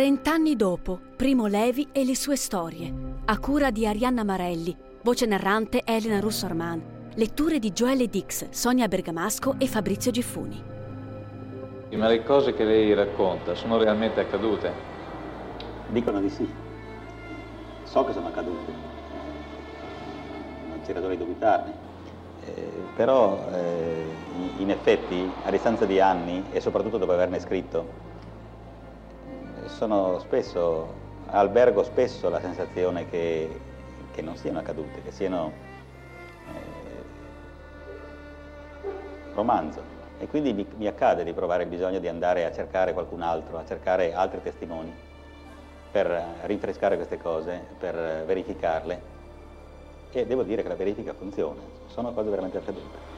[0.00, 2.90] Trent'anni dopo, Primo Levi e le sue storie,
[3.26, 8.88] a cura di Arianna Marelli, voce narrante Elena Russo Arman, letture di Joelle Dix, Sonia
[8.88, 10.64] Bergamasco e Fabrizio Giffuni.
[11.90, 14.72] Ma le cose che lei racconta sono realmente accadute?
[15.88, 16.50] Dicono di sì.
[17.84, 18.72] So che sono accadute.
[20.66, 21.74] Non c'era dove dubitarne.
[22.46, 24.04] Eh, però, eh,
[24.56, 27.99] in effetti, a distanza di anni, e soprattutto dopo averne scritto,
[29.70, 30.92] sono spesso,
[31.26, 33.48] albergo spesso la sensazione che,
[34.12, 35.52] che non siano accadute, che siano
[36.48, 37.02] eh,
[39.34, 39.98] romanzo.
[40.18, 43.56] E quindi mi, mi, accade di provare il bisogno di andare a cercare qualcun altro,
[43.56, 44.92] a cercare altri testimoni
[45.90, 49.18] per rinfrescare queste cose, per verificarle.
[50.12, 53.08] E devo dire che la verifica funziona, sono cose veramente accadute.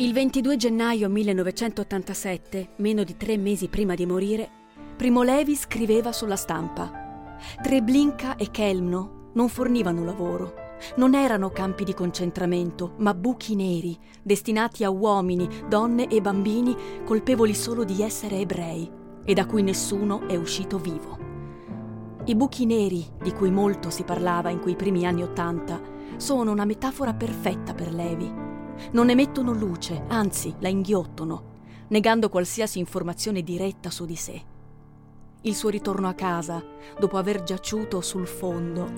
[0.00, 4.48] Il 22 gennaio 1987, meno di tre mesi prima di morire,
[4.96, 7.36] Primo Levi scriveva sulla stampa.
[7.60, 10.54] Treblinka e Kelmno non fornivano lavoro.
[10.96, 17.54] Non erano campi di concentramento, ma buchi neri, destinati a uomini, donne e bambini colpevoli
[17.54, 18.90] solo di essere ebrei
[19.22, 21.18] e da cui nessuno è uscito vivo.
[22.24, 25.78] I buchi neri, di cui molto si parlava in quei primi anni Ottanta,
[26.16, 28.48] sono una metafora perfetta per Levi
[28.92, 34.42] non emettono luce, anzi la inghiottono, negando qualsiasi informazione diretta su di sé.
[35.42, 36.62] Il suo ritorno a casa,
[36.98, 38.90] dopo aver giaciuto sul fondo,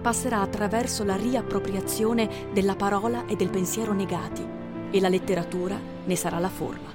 [0.00, 4.46] passerà attraverso la riappropriazione della parola e del pensiero negati
[4.90, 6.90] e la letteratura ne sarà la forma.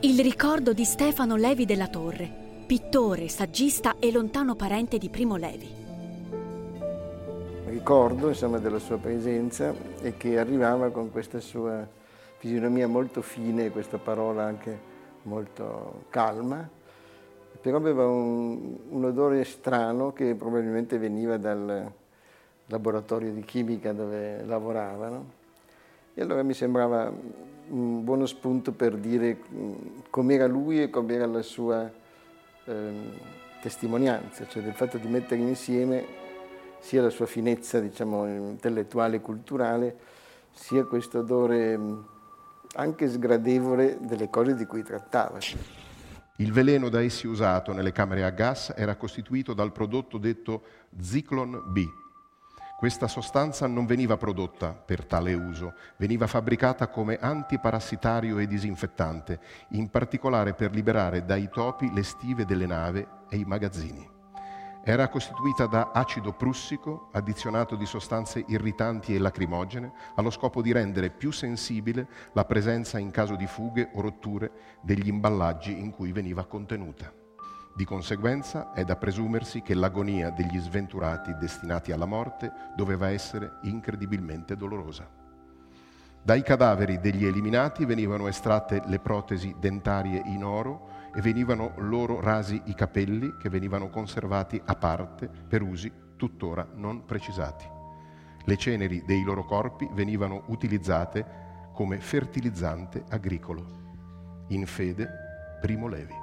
[0.00, 5.86] Il ricordo di Stefano Levi della Torre, pittore, saggista e lontano parente di Primo Levi
[7.78, 9.72] ricordo insomma, della sua presenza
[10.02, 11.86] e che arrivava con questa sua
[12.38, 14.76] fisionomia molto fine, questa parola anche
[15.22, 16.68] molto calma,
[17.60, 21.90] però aveva un, un odore strano che probabilmente veniva dal
[22.66, 25.36] laboratorio di chimica dove lavoravano.
[26.14, 27.12] E allora mi sembrava
[27.68, 29.38] un buono spunto per dire
[30.10, 31.88] com'era lui e com'era la sua
[32.64, 32.92] eh,
[33.62, 36.26] testimonianza, cioè del fatto di mettere insieme
[36.80, 39.96] sia la sua finezza diciamo, intellettuale e culturale,
[40.52, 41.78] sia questo odore
[42.74, 45.38] anche sgradevole delle cose di cui trattava.
[46.36, 50.62] Il veleno da essi usato nelle camere a gas era costituito dal prodotto detto
[51.00, 51.84] Zyklon B.
[52.78, 59.40] Questa sostanza non veniva prodotta per tale uso, veniva fabbricata come antiparassitario e disinfettante,
[59.70, 64.17] in particolare per liberare dai topi le stive delle navi e i magazzini.
[64.88, 71.10] Era costituita da acido prussico addizionato di sostanze irritanti e lacrimogene allo scopo di rendere
[71.10, 74.50] più sensibile la presenza in caso di fughe o rotture
[74.80, 77.12] degli imballaggi in cui veniva contenuta.
[77.76, 84.56] Di conseguenza è da presumersi che l'agonia degli sventurati destinati alla morte doveva essere incredibilmente
[84.56, 85.06] dolorosa.
[86.22, 92.60] Dai cadaveri degli eliminati venivano estratte le protesi dentarie in oro e venivano loro rasi
[92.66, 97.64] i capelli che venivano conservati a parte per usi tuttora non precisati.
[98.44, 104.46] Le ceneri dei loro corpi venivano utilizzate come fertilizzante agricolo.
[104.48, 105.08] In fede,
[105.60, 106.14] Primo Levi.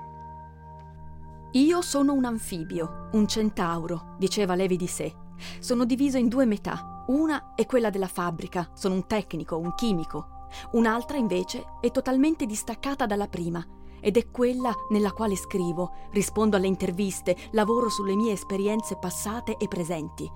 [1.51, 5.13] Io sono un anfibio, un centauro, diceva Levi di sé.
[5.59, 7.03] Sono diviso in due metà.
[7.07, 10.47] Una è quella della fabbrica, sono un tecnico, un chimico.
[10.71, 13.65] Un'altra invece è totalmente distaccata dalla prima
[14.05, 19.67] ed è quella nella quale scrivo, rispondo alle interviste, lavoro sulle mie esperienze passate e
[19.67, 20.31] presenti.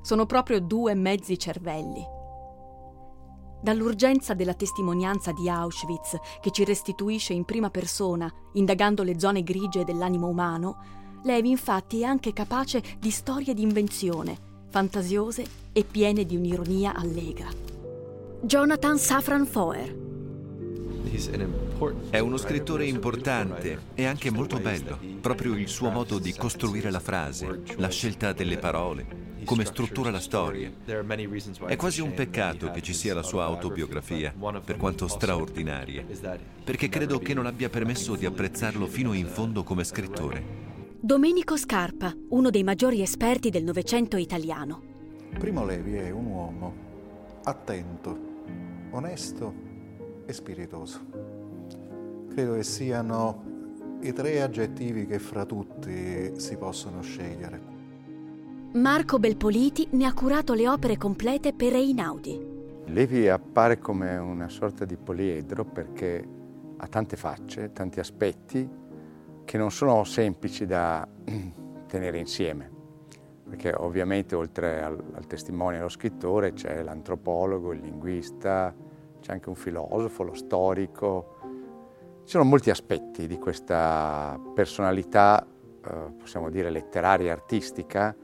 [0.00, 2.02] Sono proprio due mezzi cervelli.
[3.60, 9.84] Dall'urgenza della testimonianza di Auschwitz, che ci restituisce in prima persona, indagando le zone grigie
[9.84, 10.78] dell'animo umano,
[11.24, 14.34] Levi infatti è anche capace di storie di invenzione,
[14.70, 15.44] fantasiose
[15.74, 17.48] e piene di un'ironia allegra.
[18.40, 20.08] Jonathan Safran Foer
[22.10, 27.00] è uno scrittore importante e anche molto bello, proprio il suo modo di costruire la
[27.00, 29.06] frase, la scelta delle parole,
[29.44, 30.70] come struttura la storia.
[31.66, 34.32] È quasi un peccato che ci sia la sua autobiografia,
[34.64, 36.04] per quanto straordinaria,
[36.62, 40.68] perché credo che non abbia permesso di apprezzarlo fino in fondo come scrittore.
[41.00, 44.82] Domenico Scarpa, uno dei maggiori esperti del Novecento italiano.
[45.38, 46.74] Primo Levi è un uomo
[47.42, 48.18] attento,
[48.90, 49.68] onesto
[50.30, 51.00] e spiritoso.
[52.30, 57.78] Credo che siano i tre aggettivi che fra tutti si possono scegliere.
[58.72, 62.48] Marco Belpoliti ne ha curato le opere complete per Einaudi.
[62.86, 66.26] Levi appare come una sorta di poliedro perché
[66.76, 68.68] ha tante facce, tanti aspetti
[69.44, 71.06] che non sono semplici da
[71.86, 72.78] tenere insieme
[73.50, 78.72] perché ovviamente oltre al, al testimone e allo scrittore c'è l'antropologo, il linguista,
[79.20, 81.36] c'è anche un filosofo, lo storico.
[82.24, 85.46] Ci sono molti aspetti di questa personalità,
[85.84, 88.14] eh, possiamo dire letteraria, artistica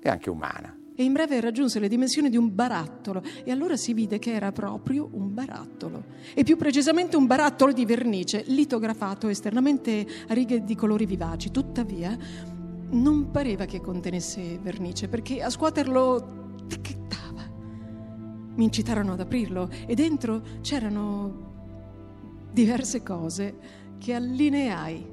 [0.00, 0.76] e anche umana.
[1.00, 4.50] E in breve raggiunse le dimensioni di un barattolo e allora si vide che era
[4.50, 6.02] proprio un barattolo
[6.34, 11.52] e più precisamente un barattolo di vernice litografato esternamente a righe di colori vivaci.
[11.52, 12.18] Tuttavia
[12.90, 17.06] non pareva che contenesse vernice perché a scuoterlo.
[18.58, 21.46] Mi incitarono ad aprirlo e dentro c'erano
[22.50, 23.56] diverse cose
[23.98, 25.06] che allineai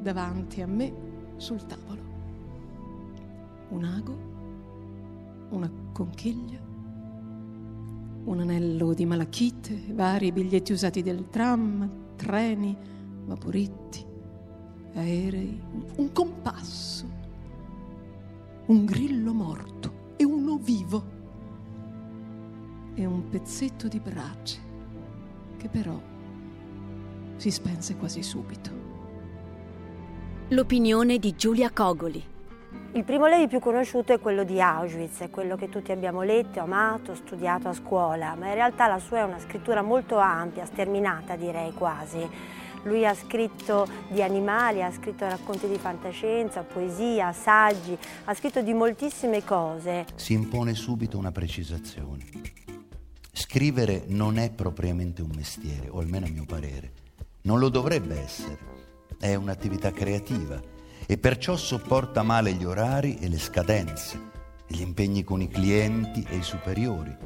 [0.00, 0.94] davanti a me
[1.36, 2.00] sul tavolo.
[3.68, 4.18] Un ago,
[5.50, 6.60] una conchiglia,
[8.24, 12.74] un anello di malachite, vari biglietti usati del tram, treni,
[13.26, 14.02] vaporitti,
[14.94, 15.62] aerei,
[15.96, 17.04] un compasso,
[18.64, 21.20] un grillo morto e uno vivo
[22.94, 24.70] e un pezzetto di brace
[25.56, 25.98] che però
[27.36, 28.70] si spense quasi subito.
[30.48, 32.22] L'opinione di Giulia Cogoli.
[32.92, 36.60] Il primo Levi più conosciuto è quello di Auschwitz, è quello che tutti abbiamo letto,
[36.60, 41.36] amato, studiato a scuola, ma in realtà la sua è una scrittura molto ampia, sterminata
[41.36, 42.28] direi quasi
[42.84, 48.72] lui ha scritto di animali, ha scritto racconti di fantascienza, poesia, saggi, ha scritto di
[48.72, 50.06] moltissime cose.
[50.14, 52.61] Si impone subito una precisazione.
[53.32, 56.92] Scrivere non è propriamente un mestiere, o almeno a mio parere.
[57.42, 58.58] Non lo dovrebbe essere.
[59.18, 60.60] È un'attività creativa
[61.06, 64.20] e perciò sopporta male gli orari e le scadenze,
[64.66, 67.16] gli impegni con i clienti e i superiori.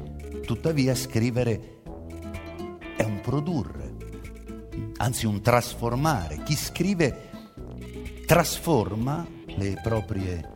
[0.45, 1.81] Tuttavia scrivere
[2.95, 3.87] è un produrre
[4.97, 6.43] anzi un trasformare.
[6.43, 7.29] Chi scrive
[8.25, 10.55] trasforma le proprie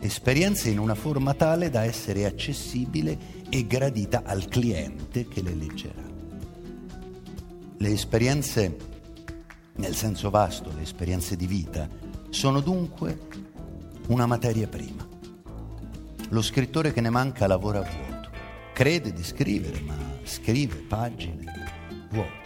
[0.00, 6.02] esperienze in una forma tale da essere accessibile e gradita al cliente che le leggerà.
[7.76, 8.76] Le esperienze,
[9.74, 11.86] nel senso vasto, le esperienze di vita,
[12.30, 13.28] sono dunque
[14.06, 15.06] una materia prima.
[16.30, 18.30] Lo scrittore che ne manca lavora a vuoto,
[18.72, 21.44] crede di scrivere, ma scrive pagine
[22.08, 22.40] vuote.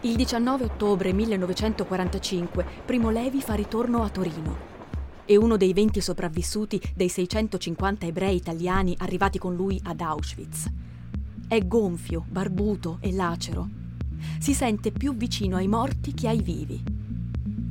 [0.00, 4.73] Il 19 ottobre 1945 Primo Levi fa ritorno a Torino.
[5.26, 10.70] È uno dei 20 sopravvissuti dei 650 ebrei italiani arrivati con lui ad Auschwitz.
[11.48, 13.66] È gonfio, barbuto e lacero.
[14.38, 16.82] Si sente più vicino ai morti che ai vivi.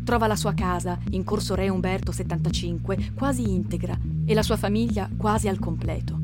[0.04, 3.96] Trova la sua casa, in corso Re Umberto 75, quasi integra
[4.26, 6.20] e la sua famiglia quasi al completo.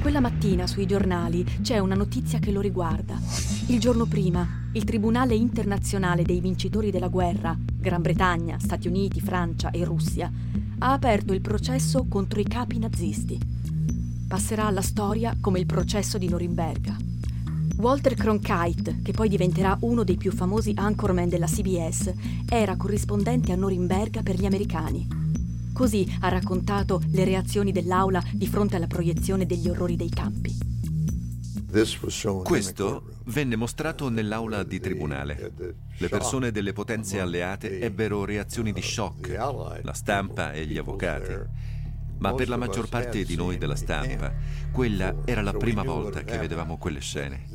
[0.00, 3.18] Quella mattina sui giornali c'è una notizia che lo riguarda.
[3.66, 9.70] Il giorno prima, il Tribunale internazionale dei vincitori della guerra, Gran Bretagna, Stati Uniti, Francia
[9.70, 10.32] e Russia,
[10.78, 13.38] ha aperto il processo contro i capi nazisti.
[14.28, 16.96] Passerà alla storia come il processo di Norimberga.
[17.76, 22.12] Walter Cronkite, che poi diventerà uno dei più famosi anchorman della CBS,
[22.48, 25.06] era corrispondente a Norimberga per gli americani.
[25.72, 30.56] Così ha raccontato le reazioni dell'aula di fronte alla proiezione degli orrori dei campi.
[32.44, 35.52] Questo venne mostrato nell'aula di tribunale.
[35.96, 39.28] Le persone delle potenze alleate ebbero reazioni di shock,
[39.82, 41.32] la stampa e gli avvocati.
[42.18, 44.32] Ma per la maggior parte di noi della stampa,
[44.70, 47.46] quella era la prima volta che vedevamo quelle scene.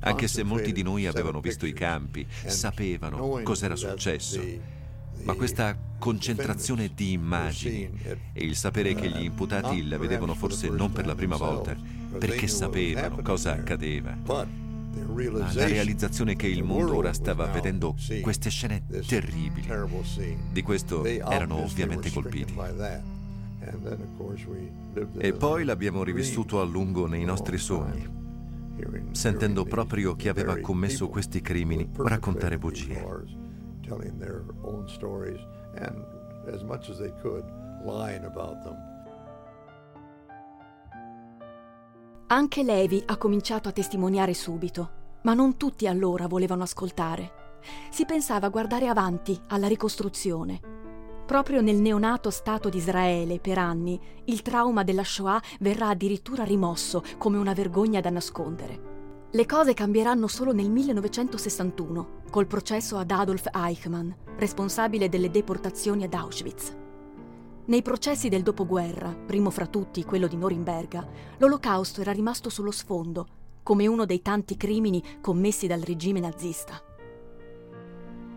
[0.00, 4.72] Anche se molti di noi avevano visto i campi, sapevano cos'era successo
[5.22, 7.90] ma questa concentrazione di immagini
[8.32, 11.74] e il sapere che gli imputati la vedevano forse non per la prima volta,
[12.18, 14.16] perché sapevano cosa accadeva,
[14.94, 19.68] ma la realizzazione che il mondo ora stava vedendo queste scene terribili,
[20.50, 22.54] di questo erano ovviamente colpiti.
[25.18, 28.06] E poi l'abbiamo rivissuto a lungo nei nostri sogni,
[29.12, 33.02] sentendo proprio chi aveva commesso questi crimini raccontare bugie
[36.52, 37.44] as much as they could,
[37.84, 38.93] lying about them.
[42.34, 47.60] Anche Levi ha cominciato a testimoniare subito, ma non tutti allora volevano ascoltare.
[47.90, 50.60] Si pensava guardare avanti alla ricostruzione.
[51.26, 57.04] Proprio nel neonato Stato di Israele, per anni, il trauma della Shoah verrà addirittura rimosso
[57.18, 59.28] come una vergogna da nascondere.
[59.30, 66.14] Le cose cambieranno solo nel 1961, col processo ad Adolf Eichmann, responsabile delle deportazioni ad
[66.14, 66.74] Auschwitz.
[67.66, 71.06] Nei processi del dopoguerra, primo fra tutti quello di Norimberga,
[71.38, 73.26] l'olocausto era rimasto sullo sfondo,
[73.62, 76.78] come uno dei tanti crimini commessi dal regime nazista.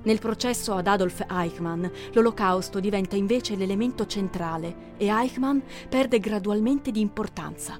[0.03, 7.01] Nel processo ad Adolf Eichmann, l'olocausto diventa invece l'elemento centrale e Eichmann perde gradualmente di
[7.01, 7.77] importanza.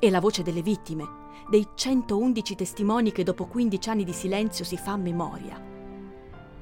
[0.00, 1.04] E la voce delle vittime,
[1.48, 5.75] dei 111 testimoni che dopo 15 anni di silenzio si fa memoria.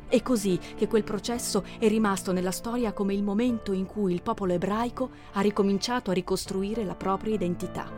[0.06, 4.23] È così che quel processo è rimasto nella storia come il momento in cui il
[4.23, 7.90] popolo ebraico ha ricominciato a ricostruire la propria identità.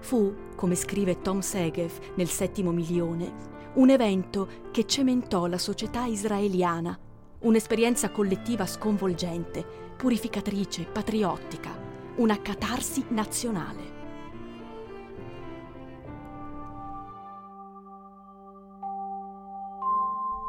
[0.00, 6.98] Fu, come scrive Tom Segev nel Settimo Milione, un evento che cementò la società israeliana,
[7.40, 9.64] un'esperienza collettiva sconvolgente,
[9.96, 11.70] purificatrice, patriottica,
[12.16, 13.91] una catarsi nazionale.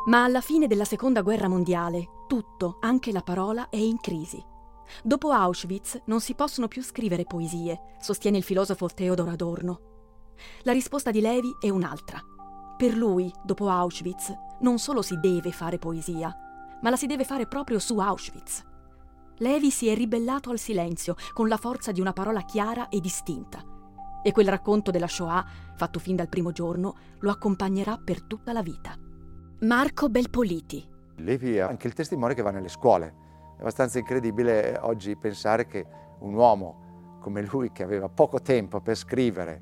[0.05, 4.43] Ma alla fine della seconda guerra mondiale, tutto, anche la parola, è in crisi.
[5.01, 9.79] Dopo Auschwitz non si possono più scrivere poesie, sostiene il filosofo Theodor Adorno.
[10.63, 12.21] La risposta di Levi è un'altra.
[12.75, 16.35] Per lui, dopo Auschwitz, non solo si deve fare poesia,
[16.81, 18.61] ma la si deve fare proprio su Auschwitz.
[19.37, 23.63] Levi si è ribellato al silenzio con la forza di una parola chiara e distinta.
[24.21, 25.45] E quel racconto della Shoah,
[25.75, 28.97] fatto fin dal primo giorno, lo accompagnerà per tutta la vita.
[29.63, 30.85] Marco Belpoliti.
[31.19, 33.13] Levi è anche il testimone che va nelle scuole.
[33.55, 35.85] È abbastanza incredibile oggi pensare che
[36.19, 39.61] un uomo come lui, che aveva poco tempo per scrivere,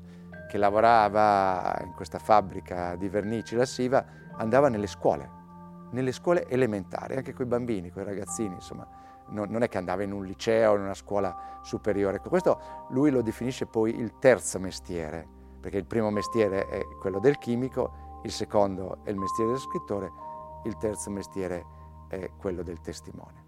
[0.50, 4.04] che lavorava in questa fabbrica di vernici lassiva,
[4.38, 5.30] andava nelle scuole,
[5.92, 8.84] nelle scuole elementari, anche con i bambini, con i ragazzini, insomma.
[9.28, 12.18] Non, è che andava in un liceo in una scuola superiore.
[12.18, 15.28] Questo lui lo definisce poi il terzo mestiere,
[15.60, 20.12] perché il primo mestiere è quello del chimico il secondo è il mestiere del scrittore,
[20.64, 21.64] il terzo mestiere
[22.08, 23.40] è quello del testimone.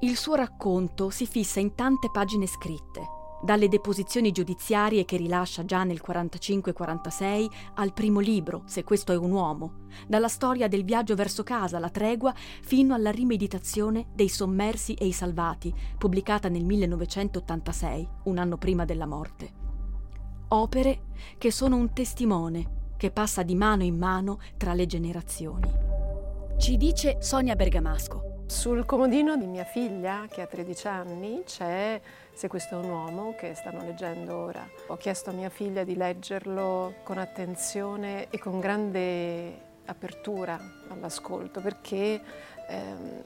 [0.00, 5.84] Il suo racconto si fissa in tante pagine scritte, dalle deposizioni giudiziarie che rilascia già
[5.84, 11.42] nel 45-46 al primo libro, Se questo è un uomo, dalla storia del viaggio verso
[11.44, 18.38] casa, la tregua, fino alla rimeditazione dei sommersi e i salvati, pubblicata nel 1986, un
[18.38, 19.64] anno prima della morte.
[20.48, 21.02] Opere
[21.38, 25.70] che sono un testimone che passa di mano in mano tra le generazioni.
[26.58, 28.44] Ci dice Sonia Bergamasco.
[28.46, 32.00] Sul comodino di mia figlia, che ha 13 anni, c'è
[32.32, 34.66] Se questo è un uomo che stanno leggendo ora.
[34.88, 42.20] Ho chiesto a mia figlia di leggerlo con attenzione e con grande apertura all'ascolto perché
[42.68, 43.22] ehm,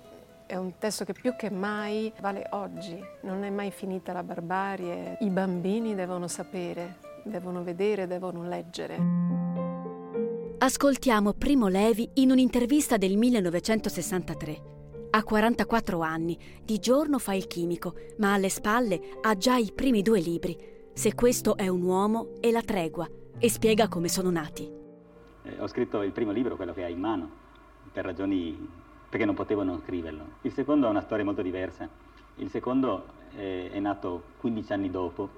[0.46, 5.16] è un testo che più che mai vale oggi, non è mai finita la barbarie,
[5.20, 8.98] i bambini devono sapere, devono vedere, devono leggere.
[10.58, 14.62] Ascoltiamo Primo Levi in un'intervista del 1963.
[15.10, 20.02] Ha 44 anni, di giorno fa il chimico, ma alle spalle ha già i primi
[20.02, 20.56] due libri,
[20.92, 23.08] Se questo è un uomo e La tregua,
[23.38, 24.70] e spiega come sono nati.
[25.42, 27.30] Eh, ho scritto il primo libro, quello che hai in mano,
[27.90, 28.68] per ragioni
[29.08, 30.24] perché non potevo non scriverlo.
[30.42, 31.88] Il secondo ha una storia molto diversa.
[32.36, 35.28] Il secondo eh, è nato 15 anni dopo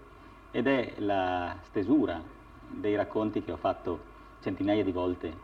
[0.53, 2.23] ed è la stesura
[2.69, 4.11] dei racconti che ho fatto
[4.43, 5.35] centinaia di volte,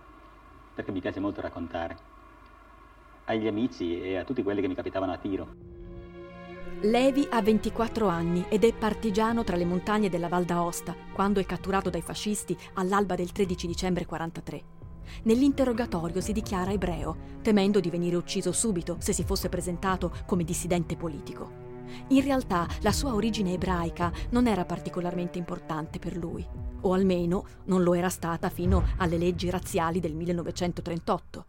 [0.75, 1.97] perché mi piace molto raccontare,
[3.25, 5.49] agli amici e a tutti quelli che mi capitavano a tiro.
[6.83, 11.45] Levi ha 24 anni ed è partigiano tra le montagne della Val d'Aosta quando è
[11.45, 14.63] catturato dai fascisti all'alba del 13 dicembre 43.
[15.25, 20.97] Nell'interrogatorio si dichiara ebreo, temendo di venire ucciso subito se si fosse presentato come dissidente
[20.97, 21.68] politico.
[22.09, 26.47] In realtà la sua origine ebraica non era particolarmente importante per lui,
[26.81, 31.47] o almeno non lo era stata fino alle leggi razziali del 1938.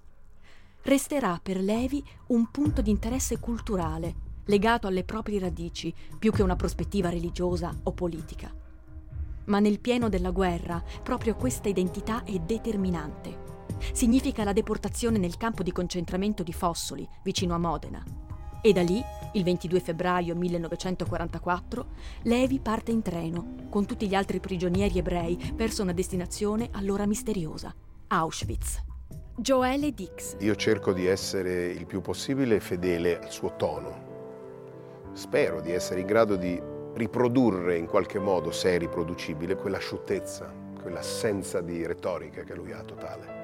[0.84, 6.56] Resterà per Levi un punto di interesse culturale, legato alle proprie radici, più che una
[6.56, 8.52] prospettiva religiosa o politica.
[9.46, 13.48] Ma nel pieno della guerra, proprio questa identità è determinante.
[13.94, 18.04] Significa la deportazione nel campo di concentramento di Fossoli, vicino a Modena,
[18.62, 19.02] e da lì,
[19.34, 21.86] il 22 febbraio 1944,
[22.24, 27.74] Levi parte in treno con tutti gli altri prigionieri ebrei verso una destinazione allora misteriosa,
[28.08, 28.84] Auschwitz.
[29.36, 30.36] Joelle Dix.
[30.40, 34.08] Io cerco di essere il più possibile fedele al suo tono.
[35.14, 36.62] Spero di essere in grado di
[36.94, 40.52] riprodurre in qualche modo, se è riproducibile, quell'asciuttezza,
[40.82, 43.38] quell'assenza di retorica che lui ha totale.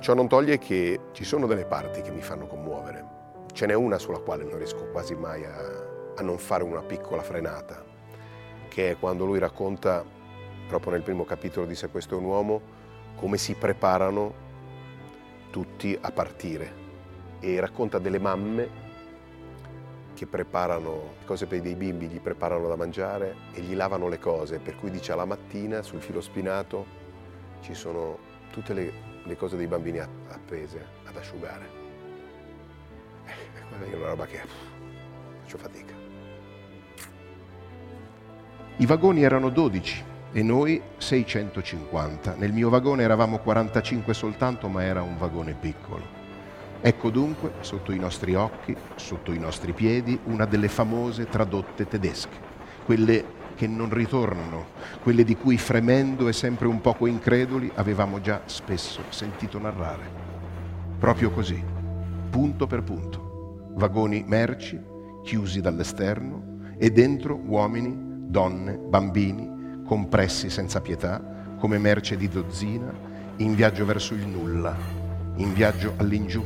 [0.00, 3.23] Ciò non toglie che ci sono delle parti che mi fanno commuovere.
[3.54, 5.54] Ce n'è una sulla quale non riesco quasi mai a,
[6.16, 7.84] a non fare una piccola frenata,
[8.66, 10.04] che è quando lui racconta,
[10.66, 12.60] proprio nel primo capitolo di Se questo è un uomo,
[13.14, 14.34] come si preparano
[15.52, 16.82] tutti a partire
[17.38, 18.68] e racconta delle mamme
[20.14, 24.58] che preparano cose per dei bimbi, gli preparano da mangiare e gli lavano le cose,
[24.58, 26.84] per cui dice alla mattina sul filo spinato
[27.60, 28.18] ci sono
[28.50, 28.92] tutte le,
[29.22, 31.83] le cose dei bambini appese ad asciugare.
[33.82, 34.40] È una roba che
[35.42, 35.94] faccio fatica.
[38.76, 42.34] I vagoni erano 12 e noi 650.
[42.36, 46.22] Nel mio vagone eravamo 45 soltanto, ma era un vagone piccolo.
[46.80, 52.36] Ecco dunque, sotto i nostri occhi, sotto i nostri piedi, una delle famose tradotte tedesche,
[52.84, 54.66] quelle che non ritornano,
[55.02, 60.02] quelle di cui fremendo e sempre un poco increduli avevamo già spesso sentito narrare.
[60.98, 61.62] Proprio così,
[62.28, 63.23] punto per punto,
[63.74, 64.80] vagoni merci,
[65.22, 67.96] chiusi dall'esterno, e dentro uomini,
[68.28, 72.92] donne, bambini, compressi senza pietà, come merce di dozzina,
[73.36, 74.76] in viaggio verso il nulla,
[75.36, 76.42] in viaggio all'ingiù,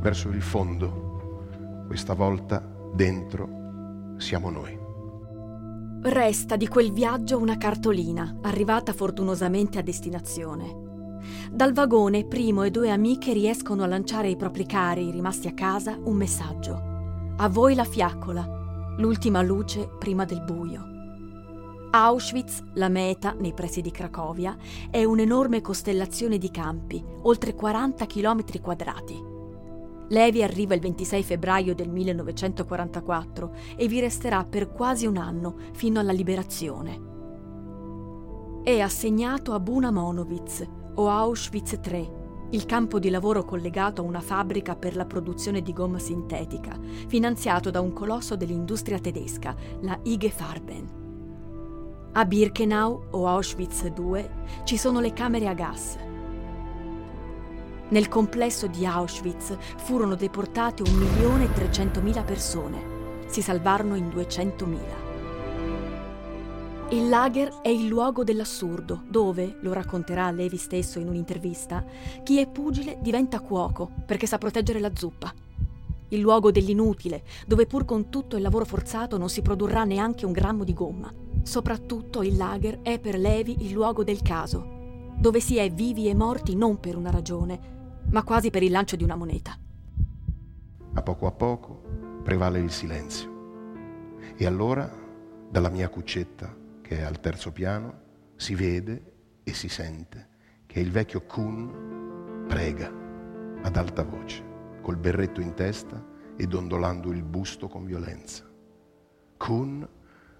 [0.00, 1.84] verso il fondo.
[1.86, 2.62] Questa volta
[2.94, 4.78] dentro siamo noi.
[6.02, 10.93] Resta di quel viaggio una cartolina, arrivata fortunosamente a destinazione.
[11.50, 15.98] Dal vagone Primo e due amiche riescono a lanciare ai propri cari rimasti a casa
[16.02, 16.92] un messaggio.
[17.36, 20.92] A voi la fiaccola, l'ultima luce prima del buio.
[21.90, 24.56] Auschwitz, la meta nei pressi di Cracovia,
[24.90, 29.32] è un'enorme costellazione di campi, oltre 40 km quadrati.
[30.08, 36.00] Levi arriva il 26 febbraio del 1944 e vi resterà per quasi un anno fino
[36.00, 37.12] alla liberazione.
[38.62, 42.10] È assegnato a Buna Monowitz o Auschwitz III,
[42.50, 46.78] il campo di lavoro collegato a una fabbrica per la produzione di gomma sintetica,
[47.08, 51.02] finanziato da un colosso dell'industria tedesca, la IG Farben.
[52.12, 54.30] A Birkenau o Auschwitz II
[54.62, 55.98] ci sono le camere a gas.
[57.88, 62.92] Nel complesso di Auschwitz furono deportate 1.300.000 persone.
[63.26, 65.03] Si salvarono in 200.000.
[66.90, 71.82] Il lager è il luogo dell'assurdo, dove, lo racconterà Levi stesso in un'intervista,
[72.22, 75.32] chi è pugile diventa cuoco perché sa proteggere la zuppa.
[76.08, 80.32] Il luogo dell'inutile, dove pur con tutto il lavoro forzato non si produrrà neanche un
[80.32, 81.12] grammo di gomma.
[81.42, 86.14] Soprattutto il lager è per Levi il luogo del caso, dove si è vivi e
[86.14, 89.56] morti non per una ragione, ma quasi per il lancio di una moneta.
[90.92, 91.82] A poco a poco
[92.22, 93.32] prevale il silenzio.
[94.36, 94.88] E allora,
[95.50, 98.02] dalla mia cuccetta, che è al terzo piano,
[98.36, 100.28] si vede e si sente
[100.66, 102.92] che il vecchio Kuhn prega
[103.62, 104.44] ad alta voce,
[104.82, 106.04] col berretto in testa
[106.36, 108.44] e dondolando il busto con violenza.
[109.38, 109.88] Kuhn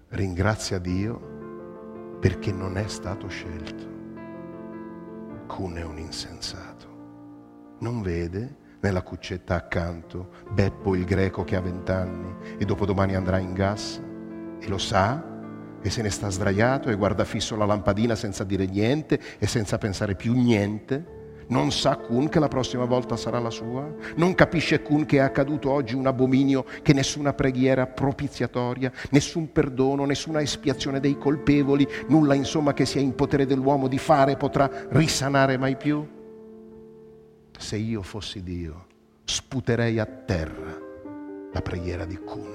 [0.09, 3.93] ringrazia Dio perché non è stato scelto.
[5.47, 7.77] Kun è un insensato.
[7.79, 13.53] Non vede nella cuccetta accanto Beppo il greco che ha vent'anni e dopodomani andrà in
[13.53, 13.99] gas
[14.59, 15.33] e lo sa
[15.85, 19.77] e se ne sta sdraiato e guarda fisso la lampadina senza dire niente e senza
[19.77, 21.13] pensare più niente
[21.47, 23.87] non sa Kun che la prossima volta sarà la sua?
[24.15, 30.05] Non capisce Kun che è accaduto oggi un abominio, che nessuna preghiera propiziatoria, nessun perdono,
[30.05, 35.57] nessuna espiazione dei colpevoli, nulla insomma che sia in potere dell'uomo di fare potrà risanare
[35.57, 36.03] mai più?
[37.59, 38.87] Se io fossi Dio,
[39.23, 40.75] sputerei a terra
[41.53, 42.54] la preghiera di Kun.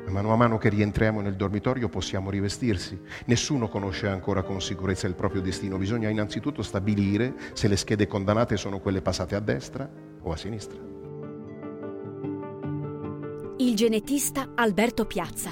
[0.09, 3.01] Mano a mano che rientriamo nel dormitorio possiamo rivestirsi.
[3.27, 5.79] Nessuno conosce ancora con sicurezza il proprio destino.
[5.79, 9.89] Bisogna innanzitutto stabilire se le schede condannate sono quelle passate a destra
[10.21, 10.79] o a sinistra.
[13.57, 15.51] Il genetista Alberto Piazza.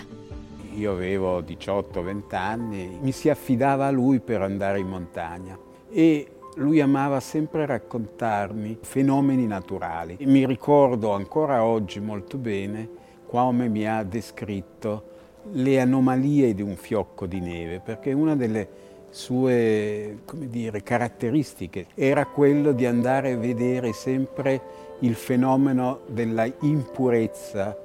[0.74, 5.58] io avevo 18-20 anni, mi si affidava a lui per andare in montagna
[5.90, 10.16] e lui amava sempre raccontarmi fenomeni naturali.
[10.18, 12.88] E mi ricordo ancora oggi molto bene
[13.26, 15.16] come mi ha descritto
[15.52, 22.72] le anomalie di un fiocco di neve, perché una delle sue dire, caratteristiche era quello
[22.72, 24.60] di andare a vedere sempre
[25.00, 27.76] il fenomeno della impurezza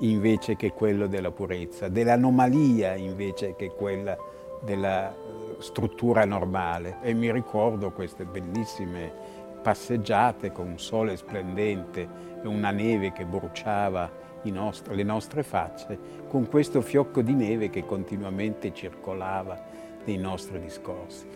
[0.00, 4.16] invece che quello della purezza, dell'anomalia invece che quella
[4.62, 5.14] della
[5.58, 6.98] struttura normale.
[7.02, 9.12] E mi ricordo queste bellissime
[9.62, 12.08] passeggiate con un sole splendente
[12.42, 17.84] e una neve che bruciava nostri, le nostre facce, con questo fiocco di neve che
[17.84, 19.60] continuamente circolava
[20.04, 21.26] nei nostri discorsi.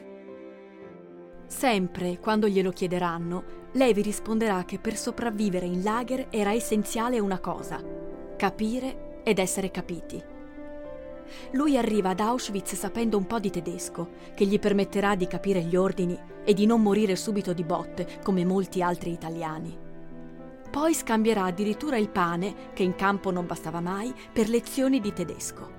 [1.47, 7.41] Sempre, quando glielo chiederanno, lei vi risponderà che per sopravvivere in lager era essenziale una
[7.41, 7.83] cosa,
[8.37, 10.23] capire ed essere capiti.
[11.53, 15.77] Lui arriva ad Auschwitz sapendo un po' di tedesco, che gli permetterà di capire gli
[15.77, 19.77] ordini e di non morire subito di botte come molti altri italiani.
[20.71, 25.79] Poi scambierà addirittura il pane, che in campo non bastava mai, per lezioni di tedesco.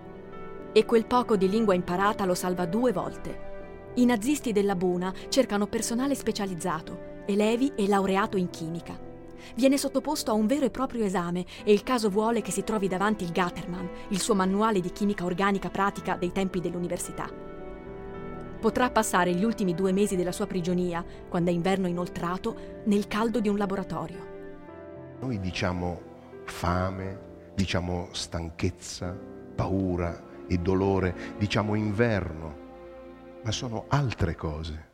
[0.74, 3.50] E quel poco di lingua imparata lo salva due volte.
[3.96, 9.10] I nazisti della Buna cercano personale specializzato e Levi è laureato in chimica
[9.56, 12.88] viene sottoposto a un vero e proprio esame e il caso vuole che si trovi
[12.88, 17.30] davanti il Gattermann, il suo manuale di chimica organica pratica dei tempi dell'università.
[18.60, 23.40] Potrà passare gli ultimi due mesi della sua prigionia, quando è inverno inoltrato, nel caldo
[23.40, 24.28] di un laboratorio.
[25.20, 26.00] Noi diciamo
[26.46, 27.20] fame,
[27.56, 29.18] diciamo stanchezza,
[29.56, 32.56] paura e dolore, diciamo inverno,
[33.44, 34.91] ma sono altre cose.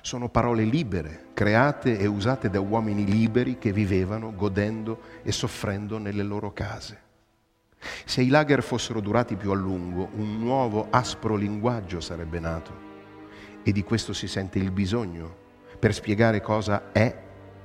[0.00, 6.22] Sono parole libere, create e usate da uomini liberi che vivevano godendo e soffrendo nelle
[6.22, 7.10] loro case.
[8.04, 12.90] Se i lager fossero durati più a lungo, un nuovo aspro linguaggio sarebbe nato
[13.62, 15.40] e di questo si sente il bisogno
[15.78, 17.16] per spiegare cosa è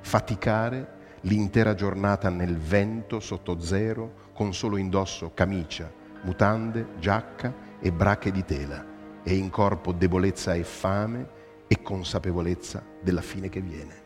[0.02, 8.32] faticare l'intera giornata nel vento sotto zero con solo indosso camicia, mutande, giacca e brache
[8.32, 8.86] di tela
[9.24, 11.36] e in corpo debolezza e fame
[11.68, 14.06] e consapevolezza della fine che viene.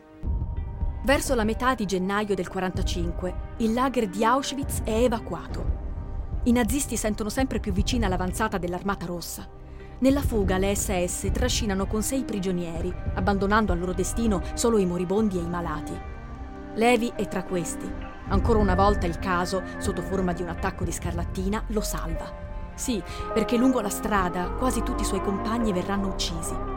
[1.04, 5.80] Verso la metà di gennaio del 45, il lager di Auschwitz è evacuato.
[6.44, 9.48] I nazisti sentono sempre più vicina l'avanzata dell'Armata Rossa.
[9.98, 14.86] Nella fuga le SS trascinano con sé i prigionieri, abbandonando al loro destino solo i
[14.86, 15.96] moribondi e i malati.
[16.74, 17.90] Levi è tra questi.
[18.28, 22.32] Ancora una volta il caso, sotto forma di un attacco di scarlattina, lo salva.
[22.74, 23.02] Sì,
[23.34, 26.71] perché lungo la strada quasi tutti i suoi compagni verranno uccisi.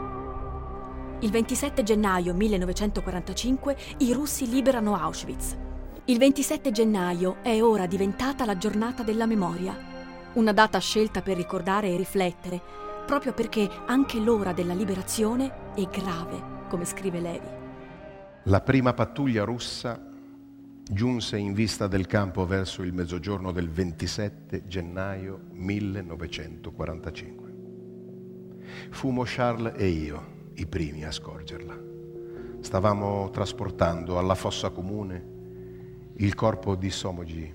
[1.20, 5.56] Il 27 gennaio 1945 i russi liberano Auschwitz.
[6.04, 9.74] Il 27 gennaio è ora diventata la giornata della memoria,
[10.34, 12.60] una data scelta per ricordare e riflettere,
[13.06, 17.48] proprio perché anche l'ora della liberazione è grave, come scrive Levi.
[18.42, 19.98] La prima pattuglia russa
[20.82, 27.54] giunse in vista del campo verso il mezzogiorno del 27 gennaio 1945.
[28.90, 31.76] Fumo Charles e io i primi a scorgerla.
[32.60, 35.34] Stavamo trasportando alla fossa comune
[36.16, 37.54] il corpo di Somogi,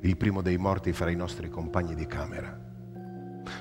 [0.00, 2.64] il primo dei morti fra i nostri compagni di camera.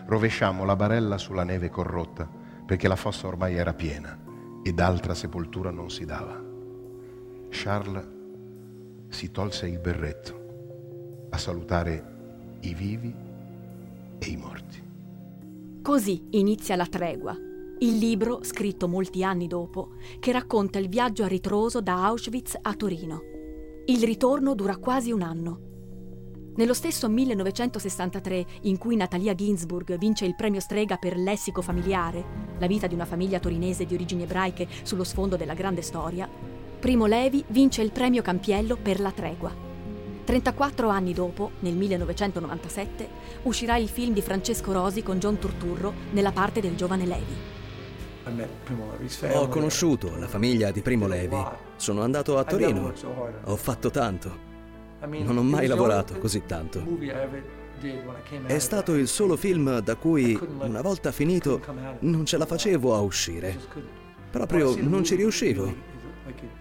[0.06, 2.30] Rovesciamo la barella sulla neve corrotta
[2.66, 4.20] perché la fossa ormai era piena
[4.62, 6.44] ed altra sepoltura non si dava.
[7.50, 8.08] Charles
[9.08, 12.14] si tolse il berretto a salutare
[12.62, 13.14] i vivi
[14.20, 14.84] e i morti.
[15.82, 21.28] Così inizia la tregua il libro, scritto molti anni dopo, che racconta il viaggio a
[21.28, 23.22] ritroso da Auschwitz a Torino.
[23.86, 25.60] Il ritorno dura quasi un anno.
[26.56, 32.68] Nello stesso 1963, in cui Natalia Ginsburg vince il premio Strega per Lessico familiare, la
[32.68, 36.30] vita di una famiglia torinese di origini ebraiche sullo sfondo della grande storia,
[36.80, 39.54] Primo Levi vince il premio Campiello per La tregua.
[40.24, 43.10] 34 anni dopo, nel 1997,
[43.44, 47.55] uscirà il film di Francesco Rosi con John Turturro nella parte del giovane Levi.
[49.34, 51.38] Ho conosciuto la famiglia di Primo Levi.
[51.76, 52.92] Sono andato a Torino.
[53.44, 54.54] Ho fatto tanto.
[55.06, 56.84] Non ho mai lavorato così tanto.
[58.46, 61.62] È stato il solo film da cui, una volta finito,
[62.00, 63.58] non ce la facevo a uscire.
[64.32, 65.94] Proprio non ci riuscivo.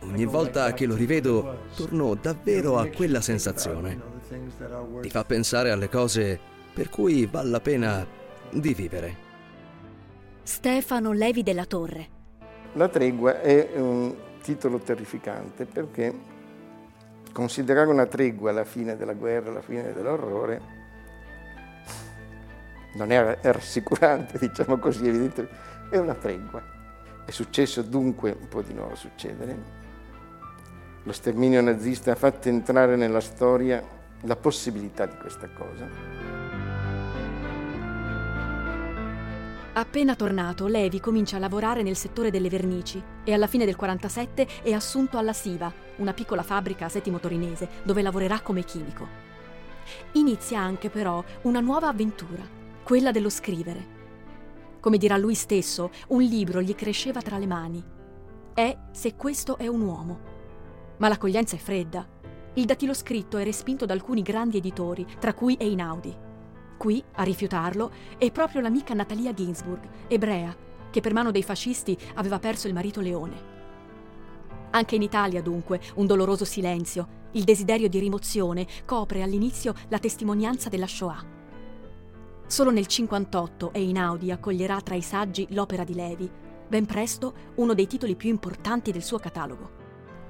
[0.00, 3.98] Ogni volta che lo rivedo, torno davvero a quella sensazione.
[5.00, 6.38] Ti fa pensare alle cose
[6.74, 8.06] per cui vale la pena
[8.50, 9.23] di vivere.
[10.44, 12.08] Stefano Levi della Torre.
[12.74, 16.12] La tregua è un titolo terrificante perché
[17.32, 20.60] considerare una tregua alla fine della guerra, alla fine dell'orrore,
[22.96, 25.56] non è rassicurante, diciamo così, evidentemente,
[25.88, 26.62] è una tregua.
[27.24, 29.56] È successo dunque, può di nuovo succedere,
[31.04, 33.82] lo sterminio nazista ha fatto entrare nella storia
[34.20, 36.33] la possibilità di questa cosa.
[39.76, 44.62] Appena tornato, Levi comincia a lavorare nel settore delle vernici e alla fine del 47
[44.62, 49.08] è assunto alla Siva, una piccola fabbrica a Settimo Torinese, dove lavorerà come chimico.
[50.12, 52.42] Inizia anche però una nuova avventura,
[52.84, 53.92] quella dello scrivere.
[54.78, 57.82] Come dirà lui stesso, un libro gli cresceva tra le mani.
[58.54, 60.20] È se questo è un uomo.
[60.98, 62.06] Ma l'accoglienza è fredda.
[62.54, 66.23] Il datilo scritto è respinto da alcuni grandi editori, tra cui Einaudi.
[66.84, 70.54] Qui, a rifiutarlo, è proprio l'amica Natalia Ginsburg, ebrea,
[70.90, 73.52] che per mano dei fascisti aveva perso il marito Leone.
[74.72, 80.68] Anche in Italia, dunque, un doloroso silenzio, il desiderio di rimozione, copre all'inizio la testimonianza
[80.68, 81.24] della Shoah.
[82.46, 86.30] Solo nel 58 Einaudi accoglierà tra i saggi l'opera di Levi,
[86.68, 89.70] ben presto uno dei titoli più importanti del suo catalogo.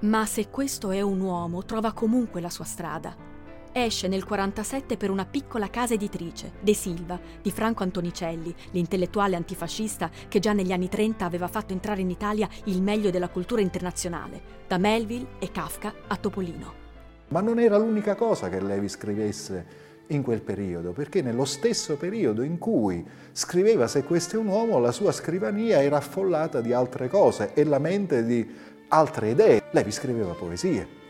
[0.02, 3.32] Ma se questo è un uomo, trova comunque la sua strada
[3.74, 10.10] esce nel 1947 per una piccola casa editrice, De Silva, di Franco Antonicelli, l'intellettuale antifascista
[10.28, 14.40] che già negli anni 30 aveva fatto entrare in Italia il meglio della cultura internazionale,
[14.68, 16.82] da Melville e Kafka a Topolino.
[17.28, 19.66] Ma non era l'unica cosa che Levi scrivesse
[20.08, 24.78] in quel periodo, perché nello stesso periodo in cui scriveva Se questo è un uomo,
[24.78, 28.48] la sua scrivania era affollata di altre cose e la mente di
[28.88, 29.62] altre idee.
[29.72, 31.02] Levi scriveva poesie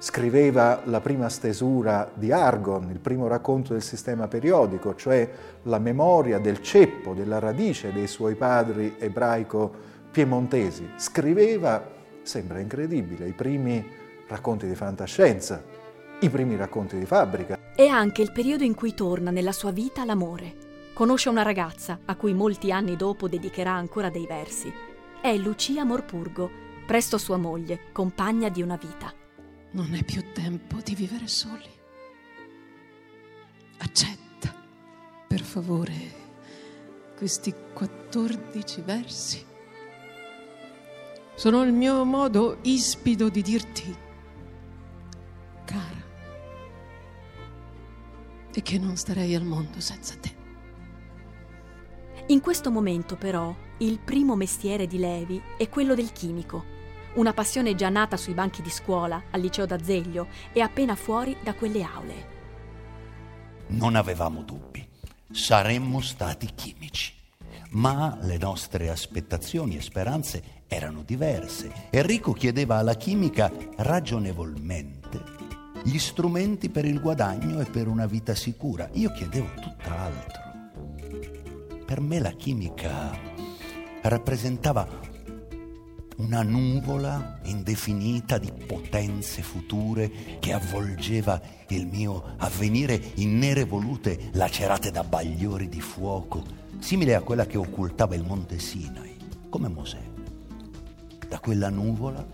[0.00, 5.28] Scriveva la prima stesura di Argon, il primo racconto del sistema periodico, cioè
[5.64, 10.90] la memoria del ceppo, della radice dei suoi padri ebraico-piemontesi.
[10.96, 11.84] Scriveva,
[12.22, 13.84] sembra incredibile, i primi
[14.28, 15.64] racconti di fantascienza,
[16.20, 17.58] i primi racconti di fabbrica.
[17.74, 20.66] È anche il periodo in cui torna nella sua vita l'amore.
[20.94, 24.72] Conosce una ragazza a cui molti anni dopo dedicherà ancora dei versi.
[25.20, 26.48] È Lucia Morpurgo,
[26.86, 29.17] presto sua moglie, compagna di una vita.
[29.70, 31.68] Non è più tempo di vivere soli.
[33.78, 34.54] Accetta,
[35.28, 35.92] per favore,
[37.16, 39.44] questi 14 versi.
[41.34, 43.96] Sono il mio modo ispido di dirti,
[45.64, 46.02] cara,
[48.52, 50.36] e che non starei al mondo senza te.
[52.28, 56.76] In questo momento, però, il primo mestiere di Levi è quello del chimico
[57.14, 61.54] una passione già nata sui banchi di scuola, al liceo d'Azeglio e appena fuori da
[61.54, 62.36] quelle aule.
[63.68, 64.86] Non avevamo dubbi,
[65.30, 67.14] saremmo stati chimici.
[67.70, 71.88] Ma le nostre aspettazioni e speranze erano diverse.
[71.90, 75.38] Enrico chiedeva alla chimica ragionevolmente
[75.84, 78.88] gli strumenti per il guadagno e per una vita sicura.
[78.92, 80.42] Io chiedevo tutt'altro.
[81.84, 83.18] Per me la chimica
[84.02, 84.86] rappresentava
[86.18, 94.90] una nuvola indefinita di potenze future che avvolgeva il mio avvenire in nere volute lacerate
[94.90, 96.42] da bagliori di fuoco,
[96.80, 99.16] simile a quella che occultava il monte Sinai,
[99.48, 100.02] come Mosè.
[101.28, 102.26] Da quella nuvola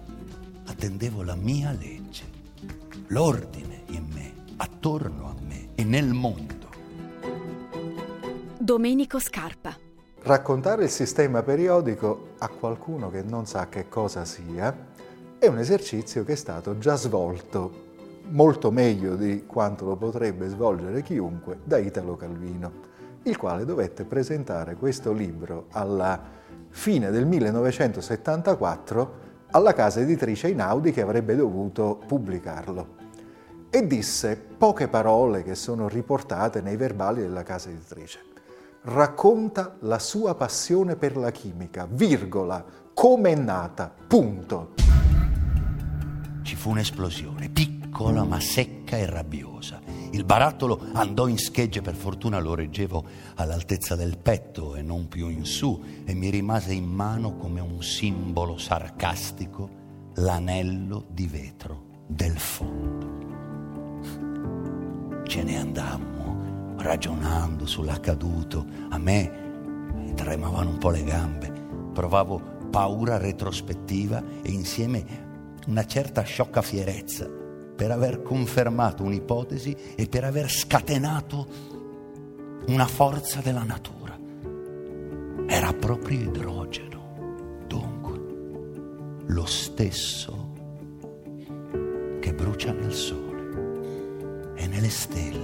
[0.66, 2.24] attendevo la mia legge,
[3.08, 6.52] l'ordine in me, attorno a me e nel mondo.
[8.58, 9.83] Domenico Scarpa
[10.26, 14.74] Raccontare il sistema periodico a qualcuno che non sa che cosa sia
[15.38, 17.82] è un esercizio che è stato già svolto
[18.30, 22.72] molto meglio di quanto lo potrebbe svolgere chiunque da Italo Calvino,
[23.24, 26.18] il quale dovette presentare questo libro alla
[26.70, 29.14] fine del 1974
[29.50, 32.86] alla casa editrice Inaudi che avrebbe dovuto pubblicarlo.
[33.68, 38.32] E disse poche parole che sono riportate nei verbali della casa editrice
[38.84, 44.74] racconta la sua passione per la chimica, virgola, come è nata, punto.
[46.42, 49.80] Ci fu un'esplosione, piccola ma secca e rabbiosa.
[50.10, 53.04] Il barattolo andò in schegge, per fortuna lo reggevo
[53.36, 57.82] all'altezza del petto e non più in su, e mi rimase in mano come un
[57.82, 59.82] simbolo sarcastico
[60.16, 63.12] l'anello di vetro del fondo.
[65.26, 66.13] Ce ne andammo
[66.84, 68.64] ragionando sull'accaduto.
[68.90, 71.50] A me tremavano un po' le gambe,
[71.92, 75.22] provavo paura retrospettiva e insieme
[75.66, 77.26] una certa sciocca fierezza
[77.74, 81.46] per aver confermato un'ipotesi e per aver scatenato
[82.66, 84.16] una forza della natura.
[85.46, 90.52] Era proprio idrogeno, dunque, lo stesso
[92.20, 95.43] che brucia nel sole e nelle stelle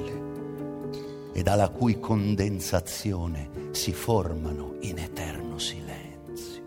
[1.41, 6.63] e dalla cui condensazione si formano in eterno silenzio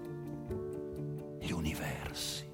[1.40, 2.50] gli universi.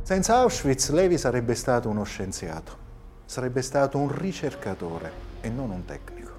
[0.00, 2.78] Senza Auschwitz Levi sarebbe stato uno scienziato,
[3.26, 6.30] sarebbe stato un ricercatore e non un tecnico.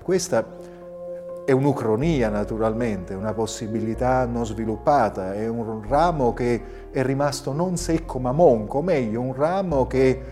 [0.00, 0.42] Questa
[1.46, 8.18] è un'ucronia naturalmente, una possibilità non sviluppata, è un ramo che è rimasto non secco
[8.18, 10.22] ma monco, meglio un ramo che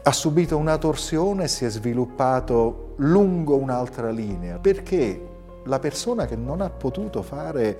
[0.00, 5.20] ha subito una torsione e si è sviluppato lungo un'altra linea, perché
[5.64, 7.78] la persona che non ha potuto fare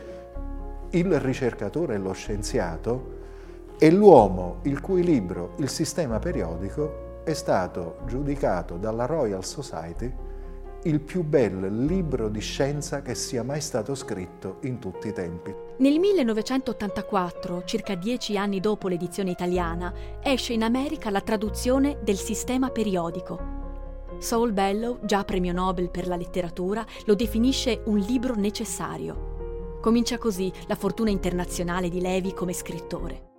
[0.91, 3.19] il ricercatore e lo scienziato
[3.79, 10.13] è l'uomo il cui libro, il sistema periodico, è stato giudicato dalla Royal Society
[10.85, 15.55] il più bel libro di scienza che sia mai stato scritto in tutti i tempi.
[15.79, 22.71] Nel 1984, circa dieci anni dopo l'edizione italiana, esce in America la traduzione del sistema
[22.71, 23.59] periodico.
[24.19, 29.79] Saul Bellow, già premio Nobel per la letteratura, lo definisce un libro necessario.
[29.81, 33.30] Comincia così la fortuna internazionale di Levi come scrittore.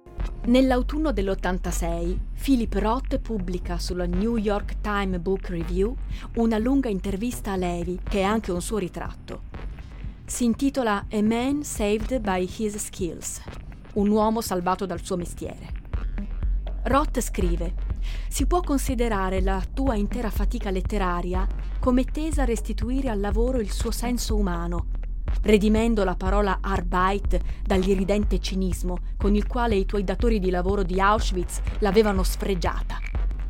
[0.45, 5.95] Nell'autunno dell'86 Philip Roth pubblica sulla New York Times Book Review
[6.35, 9.43] una lunga intervista a Levi, che è anche un suo ritratto.
[10.25, 13.41] Si intitola A Man Saved by His Skills,
[13.93, 15.73] un uomo salvato dal suo mestiere.
[16.83, 17.75] Roth scrive:
[18.27, 21.47] Si può considerare la tua intera fatica letteraria
[21.79, 24.90] come tesa a restituire al lavoro il suo senso umano
[25.43, 30.99] redimendo la parola Arbeit dall'iridente cinismo con il quale i tuoi datori di lavoro di
[30.99, 32.97] Auschwitz l'avevano sfregiata.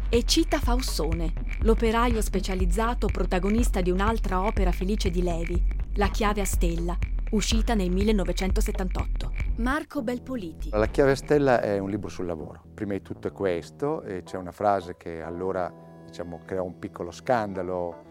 [0.09, 6.45] E cita Faussone, l'operaio specializzato protagonista di un'altra opera felice di Levi, La chiave a
[6.45, 6.97] stella,
[7.31, 9.31] uscita nel 1978.
[9.57, 10.69] Marco Belpoliti.
[10.71, 12.61] La chiave a stella è un libro sul lavoro.
[12.73, 15.71] Prima di tutto è questo, e c'è una frase che allora
[16.05, 18.09] diciamo, creò un piccolo scandalo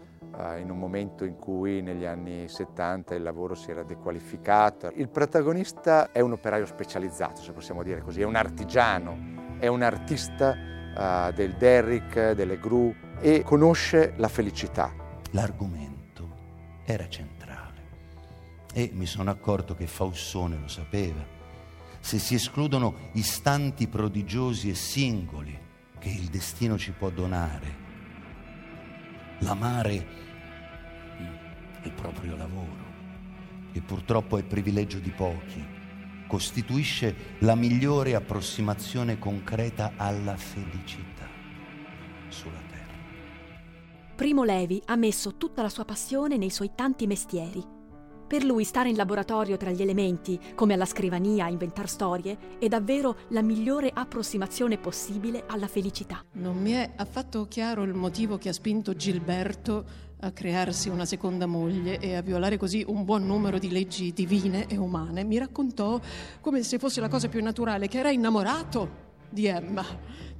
[0.59, 4.91] in un momento in cui negli anni 70 il lavoro si era dequalificato.
[4.95, 9.17] Il protagonista è un operaio specializzato, se possiamo dire così, è un artigiano,
[9.59, 10.55] è un artista
[10.95, 14.91] uh, del derrick, delle gru e conosce la felicità.
[15.31, 16.29] L'argomento
[16.85, 17.49] era centrale
[18.73, 21.39] e mi sono accorto che Faussone lo sapeva.
[21.99, 25.57] Se si escludono istanti prodigiosi e singoli
[25.99, 27.80] che il destino ci può donare,
[29.41, 30.07] l'amare
[31.83, 32.85] il proprio lavoro,
[33.71, 35.63] che purtroppo è privilegio di pochi,
[36.27, 41.27] costituisce la migliore approssimazione concreta alla felicità
[42.29, 42.93] sulla terra.
[44.15, 47.79] Primo Levi ha messo tutta la sua passione nei suoi tanti mestieri.
[48.31, 52.69] Per lui stare in laboratorio tra gli elementi, come alla scrivania a inventar storie, è
[52.69, 56.23] davvero la migliore approssimazione possibile alla felicità.
[56.35, 59.83] Non mi è affatto chiaro il motivo che ha spinto Gilberto
[60.21, 64.65] a crearsi una seconda moglie e a violare così un buon numero di leggi divine
[64.67, 65.99] e umane, mi raccontò
[66.39, 69.83] come se fosse la cosa più naturale che era innamorato di Emma,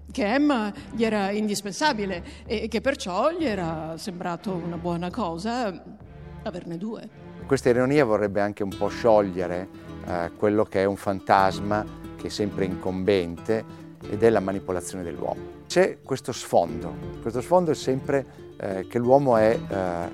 [0.09, 5.99] che Emma gli era indispensabile e che perciò gli era sembrato una buona cosa
[6.43, 7.30] averne due.
[7.51, 9.67] Questa ironia vorrebbe anche un po' sciogliere
[10.07, 11.85] eh, quello che è un fantasma
[12.15, 13.65] che è sempre incombente
[14.09, 15.41] ed è la manipolazione dell'uomo.
[15.67, 20.11] C'è questo sfondo, questo sfondo è sempre eh, che l'uomo è eh,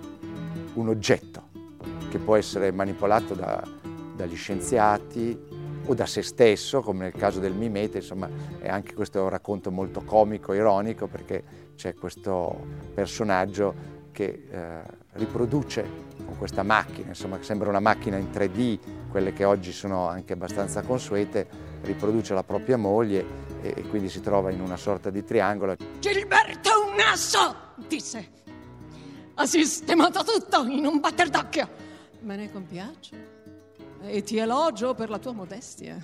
[0.73, 1.43] un oggetto
[2.09, 3.63] che può essere manipolato da,
[4.15, 5.39] dagli scienziati
[5.85, 10.01] o da se stesso, come nel caso del mimete, insomma è anche questo racconto molto
[10.01, 11.43] comico, ironico, perché
[11.75, 13.75] c'è questo personaggio
[14.11, 14.81] che eh,
[15.17, 20.07] riproduce con questa macchina, insomma che sembra una macchina in 3D, quelle che oggi sono
[20.07, 21.47] anche abbastanza consuete,
[21.81, 23.25] riproduce la propria moglie
[23.61, 25.75] e, e quindi si trova in una sorta di triangolo.
[25.99, 27.55] Gilberto è un asso,
[27.87, 28.45] disse
[29.39, 31.69] ha sistemato tutto in un batter d'occhio.
[32.21, 33.15] Me ne compiaccio
[34.01, 35.97] e ti elogio per la tua modestia.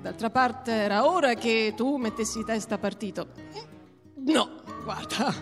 [0.00, 3.28] D'altra parte era ora che tu mettessi testa a partito.
[4.24, 5.32] No, guarda,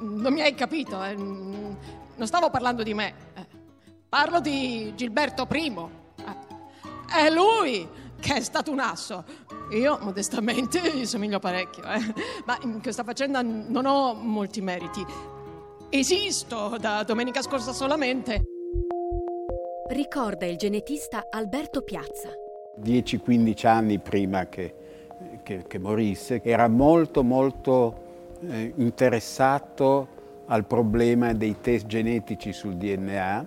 [0.00, 1.02] non mi hai capito.
[1.04, 1.16] Eh.
[2.20, 3.14] Non stavo parlando di me.
[3.32, 3.46] Eh.
[4.06, 5.74] Parlo di Gilberto I.
[6.18, 7.24] Eh.
[7.24, 7.88] È lui
[8.20, 9.24] che è stato un asso.
[9.70, 11.82] Io, modestamente, gli somiglio parecchio.
[11.82, 12.12] Eh.
[12.44, 15.02] Ma in questa faccenda non ho molti meriti.
[15.88, 18.42] Esisto da domenica scorsa solamente.
[19.88, 22.28] Ricorda il genetista Alberto Piazza.
[22.82, 24.74] 10-15 anni prima che,
[25.42, 30.18] che, che, morisse, era molto molto eh, interessato
[30.50, 33.46] al problema dei test genetici sul DNA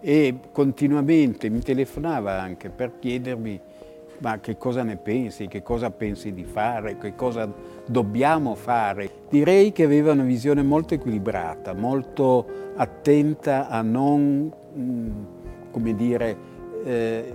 [0.00, 3.60] e continuamente mi telefonava anche per chiedermi
[4.20, 7.48] ma che cosa ne pensi, che cosa pensi di fare, che cosa
[7.86, 9.08] dobbiamo fare.
[9.28, 15.10] Direi che aveva una visione molto equilibrata, molto attenta a non, mm,
[15.70, 16.36] come dire,
[16.84, 17.34] eh,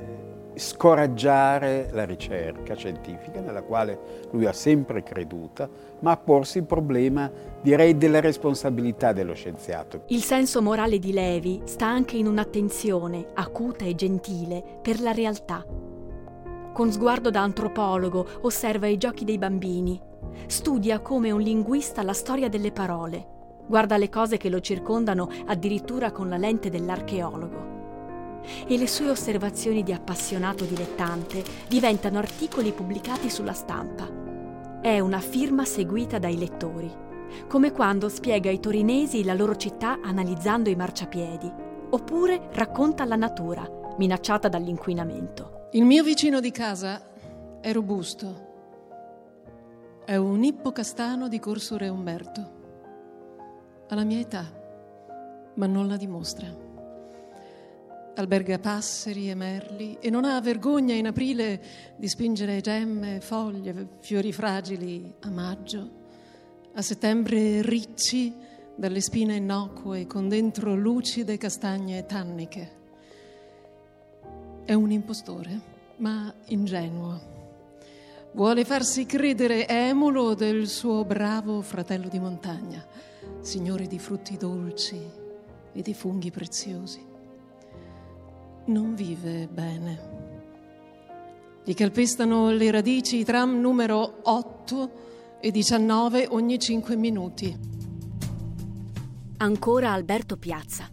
[0.55, 7.31] scoraggiare la ricerca scientifica nella quale lui ha sempre creduta, ma a porsi il problema,
[7.61, 10.03] direi, della responsabilità dello scienziato.
[10.07, 15.65] Il senso morale di Levi sta anche in un'attenzione acuta e gentile per la realtà.
[16.73, 19.99] Con sguardo da antropologo osserva i giochi dei bambini,
[20.47, 23.27] studia come un linguista la storia delle parole,
[23.67, 27.82] guarda le cose che lo circondano addirittura con la lente dell'archeologo
[28.67, 34.07] e le sue osservazioni di appassionato dilettante diventano articoli pubblicati sulla stampa.
[34.81, 36.91] È una firma seguita dai lettori,
[37.47, 41.51] come quando spiega ai torinesi la loro città analizzando i marciapiedi,
[41.89, 43.67] oppure racconta la natura,
[43.97, 45.69] minacciata dall'inquinamento.
[45.71, 47.01] Il mio vicino di casa
[47.61, 48.51] è robusto.
[50.05, 52.51] È un ippocastano di Corso Re Umberto.
[53.87, 54.45] Ha la mia età,
[55.55, 56.62] ma non la dimostra
[58.15, 61.61] alberga passeri e merli e non ha vergogna in aprile
[61.97, 66.01] di spingere gemme, foglie, fiori fragili a maggio,
[66.73, 68.33] a settembre ricci
[68.75, 72.81] dalle spine innocue con dentro lucide castagne tanniche.
[74.65, 75.61] È un impostore,
[75.97, 77.31] ma ingenuo.
[78.33, 82.83] Vuole farsi credere emulo del suo bravo fratello di montagna,
[83.41, 84.99] signore di frutti dolci
[85.71, 87.11] e di funghi preziosi
[88.65, 90.11] non vive bene.
[91.63, 94.91] Gli calpestano le radici tram numero 8
[95.39, 97.57] e 19 ogni 5 minuti.
[99.37, 100.89] Ancora Alberto Piazza.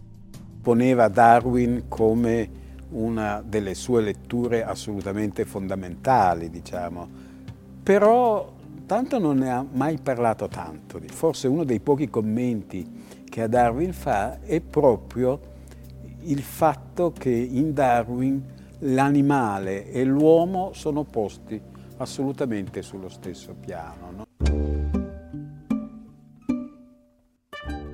[0.61, 2.59] Poneva Darwin come
[2.89, 7.07] una delle sue letture assolutamente fondamentali, diciamo.
[7.83, 8.53] Però
[8.85, 11.01] tanto non ne ha mai parlato tanto.
[11.07, 12.85] Forse uno dei pochi commenti
[13.29, 15.50] che a Darwin fa è proprio
[16.23, 18.43] il fatto che in Darwin
[18.79, 21.61] l'animale e l'uomo sono posti
[21.97, 24.11] assolutamente sullo stesso piano.
[24.11, 24.25] No?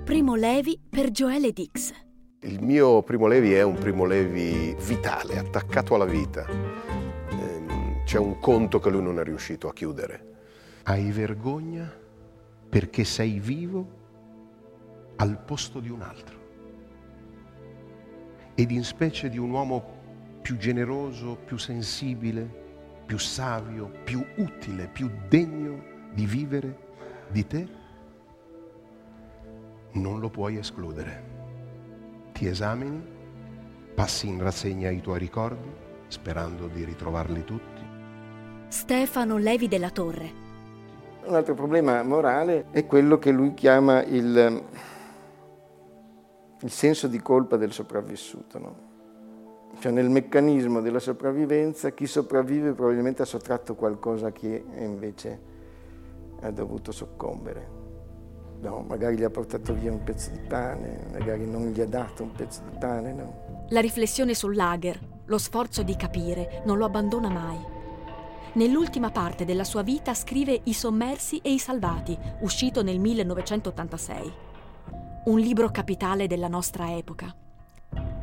[0.03, 1.93] Primo Levi per Joele Dix.
[2.41, 6.45] Il mio Primo Levi è un Primo Levi vitale, attaccato alla vita.
[6.47, 10.35] Ehm, c'è un conto che lui non è riuscito a chiudere.
[10.83, 11.91] Hai vergogna
[12.69, 13.95] perché sei vivo
[15.17, 16.36] al posto di un altro
[18.59, 19.83] ed in specie di un uomo
[20.41, 22.49] più generoso, più sensibile,
[23.05, 26.77] più savio, più utile, più degno di vivere
[27.29, 27.67] di te?
[29.91, 31.23] Non lo puoi escludere.
[32.31, 32.99] Ti esamini,
[33.93, 35.69] passi in rassegna i tuoi ricordi,
[36.07, 37.81] sperando di ritrovarli tutti.
[38.69, 40.45] Stefano Levi della Torre.
[41.25, 44.63] Un altro problema morale è quello che lui chiama il
[46.61, 48.59] il senso di colpa del sopravvissuto.
[48.59, 48.75] No?
[49.79, 55.55] Cioè nel meccanismo della sopravvivenza chi sopravvive probabilmente ha sottratto qualcosa a chi invece
[56.41, 57.75] ha dovuto soccombere.
[58.59, 62.23] No, magari gli ha portato via un pezzo di pane, magari non gli ha dato
[62.23, 63.13] un pezzo di pane.
[63.13, 63.65] No?
[63.69, 67.75] La riflessione sul lager, lo sforzo di capire, non lo abbandona mai.
[68.53, 74.45] Nell'ultima parte della sua vita scrive I sommersi e i salvati, uscito nel 1986
[75.27, 77.35] un libro capitale della nostra epoca.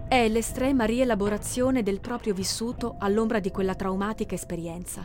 [0.09, 5.05] È l'estrema rielaborazione del proprio vissuto all'ombra di quella traumatica esperienza.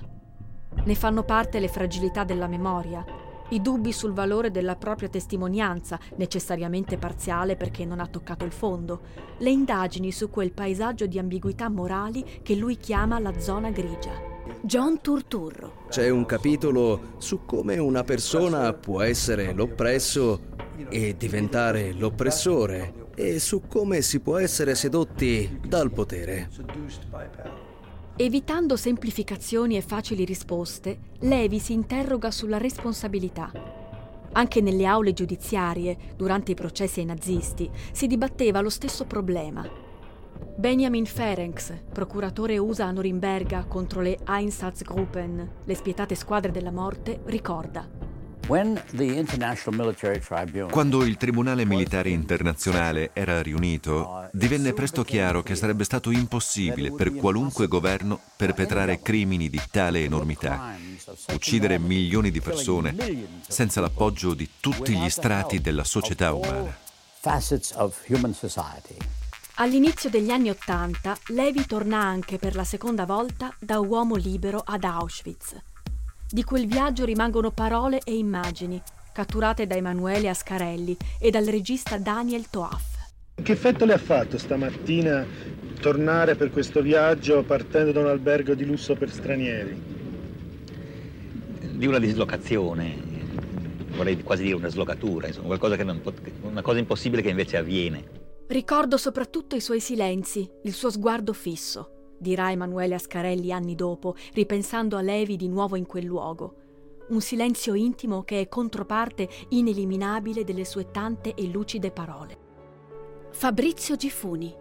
[0.81, 3.03] Ne fanno parte le fragilità della memoria,
[3.49, 9.01] i dubbi sul valore della propria testimonianza, necessariamente parziale perché non ha toccato il fondo,
[9.39, 14.28] le indagini su quel paesaggio di ambiguità morali che lui chiama la zona grigia.
[14.61, 15.85] John Turturro.
[15.89, 20.57] C'è un capitolo su come una persona può essere l'oppresso
[20.89, 26.49] e diventare l'oppressore e su come si può essere sedotti dal potere.
[28.15, 33.51] Evitando semplificazioni e facili risposte, Levi si interroga sulla responsabilità.
[34.31, 39.88] Anche nelle aule giudiziarie, durante i processi ai nazisti, si dibatteva lo stesso problema.
[40.59, 47.87] Benjamin Ferenc, procuratore USA a Norimberga contro le Einsatzgruppen, le spietate squadre della morte, ricorda.
[50.69, 57.13] Quando il Tribunale Militare Internazionale era riunito, divenne presto chiaro che sarebbe stato impossibile per
[57.13, 60.75] qualunque governo perpetrare crimini di tale enormità,
[61.31, 62.93] uccidere milioni di persone
[63.47, 66.75] senza l'appoggio di tutti gli strati della società umana.
[69.61, 74.85] All'inizio degli anni Ottanta, Levi torna anche per la seconda volta da uomo libero ad
[74.85, 75.53] Auschwitz.
[76.29, 78.81] Di quel viaggio rimangono parole e immagini,
[79.11, 83.11] catturate da Emanuele Ascarelli e dal regista Daniel Toaf.
[83.43, 85.25] Che effetto le ha fatto stamattina
[85.81, 89.83] tornare per questo viaggio partendo da un albergo di lusso per stranieri?
[91.73, 92.95] Di una dislocazione,
[93.89, 96.01] vorrei quasi dire una slogatura, insomma, qualcosa che non,
[96.43, 98.18] una cosa impossibile che invece avviene.
[98.49, 104.97] Ricordo soprattutto i suoi silenzi, il suo sguardo fisso, dirà Emanuele Ascarelli anni dopo, ripensando
[104.97, 106.55] a Levi di nuovo in quel luogo.
[107.09, 112.37] Un silenzio intimo che è controparte ineliminabile delle sue tante e lucide parole.
[113.29, 114.51] Fabrizio Gifuni.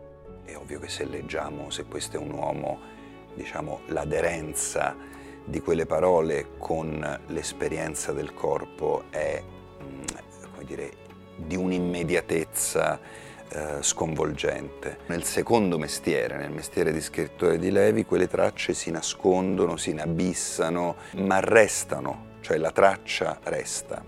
[0.45, 2.79] È ovvio che se leggiamo, se questo è un uomo,
[3.35, 4.95] diciamo, l'aderenza
[5.47, 10.03] di quelle parole con l'esperienza del corpo è, mm,
[10.53, 10.93] come dire,
[11.37, 14.99] di un'immediatezza eh, sconvolgente.
[15.07, 20.97] Nel secondo mestiere, nel mestiere di scrittore di Levi, quelle tracce si nascondono, si inabissano,
[21.17, 24.03] ma restano, cioè la traccia resta.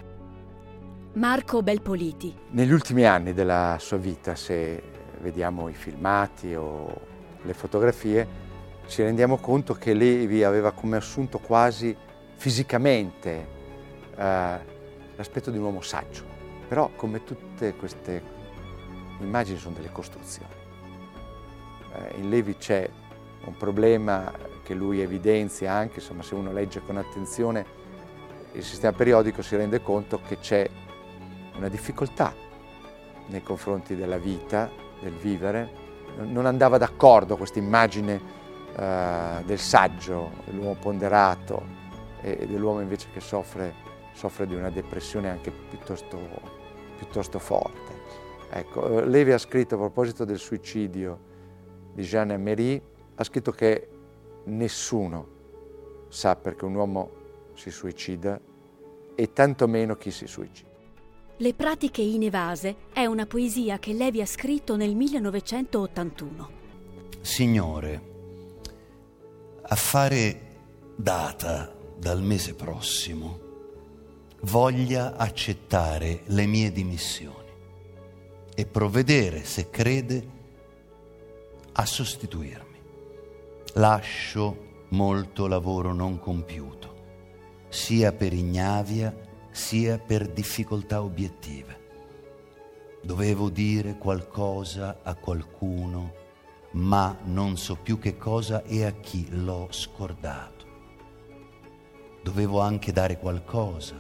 [1.14, 2.36] Marco Belpoliti.
[2.51, 4.82] Negli ultimi anni della sua vita, se
[5.20, 7.01] vediamo i filmati o
[7.43, 8.49] le fotografie,
[8.86, 11.97] ci rendiamo conto che Levi aveva come assunto quasi
[12.36, 13.47] fisicamente
[14.16, 14.59] eh,
[15.16, 16.24] l'aspetto di un uomo saggio.
[16.68, 18.38] Però come tutte queste
[19.25, 20.53] immagini sono delle costruzioni.
[21.95, 22.89] Eh, in Levi c'è
[23.45, 27.79] un problema che lui evidenzia anche, insomma, se uno legge con attenzione
[28.53, 30.68] il sistema periodico si rende conto che c'è
[31.57, 32.35] una difficoltà
[33.27, 35.89] nei confronti della vita, del vivere.
[36.16, 38.21] Non andava d'accordo questa immagine
[38.77, 41.79] eh, del saggio, dell'uomo ponderato
[42.21, 43.73] e dell'uomo invece che soffre,
[44.14, 46.18] soffre di una depressione anche piuttosto,
[46.97, 48.00] piuttosto forte.
[48.53, 51.29] Ecco, eh, Levi ha scritto a proposito del suicidio
[51.95, 52.83] di Jeanne Améry,
[53.15, 53.89] ha scritto che
[54.45, 55.39] nessuno
[56.09, 57.11] sa perché un uomo
[57.55, 58.41] si suicida
[59.15, 60.69] e tantomeno chi si suicida.
[61.37, 66.51] Le pratiche inevase è una poesia che Levi ha scritto nel 1981.
[67.21, 68.03] Signore,
[69.63, 70.41] a fare
[70.97, 73.49] data dal mese prossimo,
[74.43, 77.39] voglia accettare le mie dimissioni
[78.61, 80.29] e provvedere, se crede,
[81.73, 82.79] a sostituirmi.
[83.75, 86.95] Lascio molto lavoro non compiuto,
[87.69, 91.79] sia per ignavia sia per difficoltà obiettive.
[93.03, 96.15] Dovevo dire qualcosa a qualcuno,
[96.73, 100.67] ma non so più che cosa e a chi l'ho scordato.
[102.23, 103.97] Dovevo anche dare qualcosa,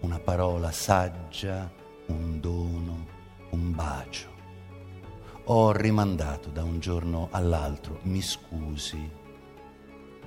[0.00, 1.72] una parola saggia,
[2.08, 3.15] un dono,
[3.56, 4.34] un bacio.
[5.44, 9.10] Ho rimandato da un giorno all'altro, mi scusi,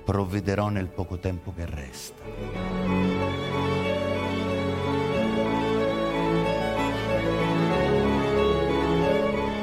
[0.04, 2.22] provvederò nel poco tempo che resta.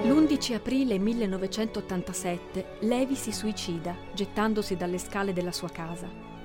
[0.04, 6.37] L'11 aprile 1987 Levi si suicida gettandosi dalle scale della sua casa.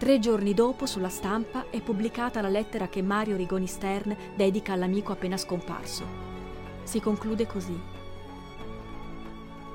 [0.00, 5.12] Tre giorni dopo, sulla stampa, è pubblicata la lettera che Mario Rigoni Stern dedica all'amico
[5.12, 6.06] appena scomparso.
[6.84, 7.78] Si conclude così.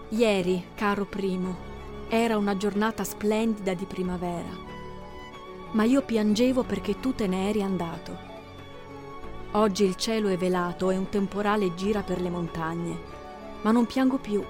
[0.10, 1.56] Ieri, caro primo,
[2.08, 4.50] era una giornata splendida di primavera,
[5.74, 8.18] ma io piangevo perché tu te ne eri andato.
[9.52, 13.00] Oggi il cielo è velato e un temporale gira per le montagne,
[13.62, 14.44] ma non piango più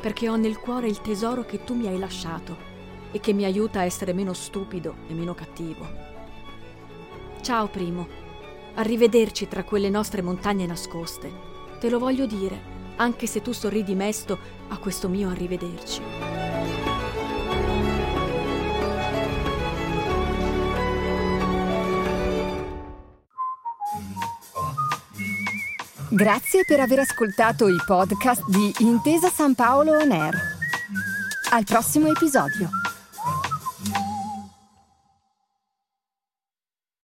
[0.00, 2.67] perché ho nel cuore il tesoro che tu mi hai lasciato
[3.10, 5.86] e che mi aiuta a essere meno stupido e meno cattivo.
[7.40, 8.06] Ciao primo,
[8.74, 11.30] arrivederci tra quelle nostre montagne nascoste.
[11.78, 12.60] Te lo voglio dire,
[12.96, 14.38] anche se tu sorridi mesto
[14.68, 16.02] a questo mio arrivederci.
[26.10, 30.34] Grazie per aver ascoltato i podcast di Intesa San Paolo On Air.
[31.50, 32.70] Al prossimo episodio.